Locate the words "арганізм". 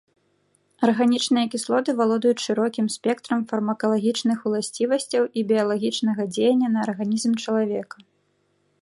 6.89-7.31